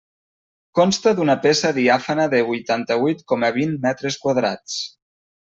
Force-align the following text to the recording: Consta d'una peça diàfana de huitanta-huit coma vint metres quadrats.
Consta 0.79 1.13
d'una 1.19 1.35
peça 1.43 1.71
diàfana 1.79 2.27
de 2.33 2.41
huitanta-huit 2.47 3.23
coma 3.33 3.55
vint 3.59 3.79
metres 3.87 4.19
quadrats. 4.25 4.83